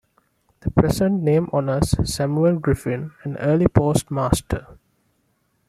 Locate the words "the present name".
0.61-1.47